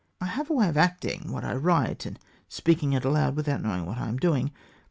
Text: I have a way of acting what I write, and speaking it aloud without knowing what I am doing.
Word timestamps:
I 0.19 0.25
have 0.25 0.49
a 0.49 0.53
way 0.53 0.67
of 0.67 0.77
acting 0.77 1.31
what 1.31 1.43
I 1.45 1.53
write, 1.53 2.07
and 2.07 2.17
speaking 2.49 2.93
it 2.93 3.05
aloud 3.05 3.35
without 3.35 3.61
knowing 3.61 3.85
what 3.85 3.99
I 3.99 4.07
am 4.07 4.17
doing. 4.17 4.49